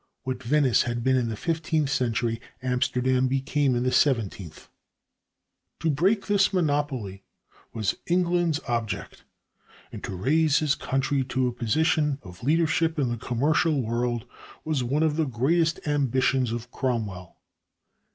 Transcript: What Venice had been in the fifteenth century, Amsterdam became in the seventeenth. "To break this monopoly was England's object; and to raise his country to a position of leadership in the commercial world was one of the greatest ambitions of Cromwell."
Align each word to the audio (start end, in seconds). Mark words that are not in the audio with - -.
What 0.23 0.41
Venice 0.41 0.81
had 0.81 1.03
been 1.03 1.15
in 1.15 1.29
the 1.29 1.35
fifteenth 1.35 1.91
century, 1.91 2.41
Amsterdam 2.63 3.27
became 3.27 3.75
in 3.75 3.83
the 3.83 3.91
seventeenth. 3.91 4.67
"To 5.81 5.91
break 5.91 6.25
this 6.25 6.51
monopoly 6.51 7.23
was 7.71 7.93
England's 8.07 8.59
object; 8.67 9.23
and 9.91 10.03
to 10.03 10.15
raise 10.15 10.57
his 10.57 10.73
country 10.73 11.23
to 11.25 11.45
a 11.47 11.51
position 11.53 12.17
of 12.23 12.41
leadership 12.41 12.97
in 12.97 13.09
the 13.09 13.15
commercial 13.17 13.79
world 13.79 14.25
was 14.65 14.83
one 14.83 15.03
of 15.03 15.17
the 15.17 15.25
greatest 15.25 15.79
ambitions 15.87 16.51
of 16.51 16.71
Cromwell." 16.71 17.37